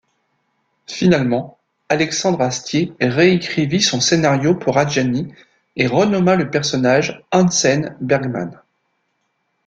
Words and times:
Finalement, 0.87 1.59
Alexandre 1.87 2.41
Astier 2.41 2.91
réécrivit 2.99 3.81
son 3.83 4.01
scénario 4.01 4.55
pour 4.55 4.79
Adjani 4.79 5.31
et 5.75 5.85
renomma 5.85 6.35
le 6.35 6.49
personnage 6.49 7.23
Hansen-Bergmann. 7.31 8.59